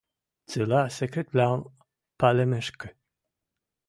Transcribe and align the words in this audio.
Цилӓ 0.49 0.81
секретвлӓм 0.97 1.59
пӓлӹмешкӹ. 2.19 2.89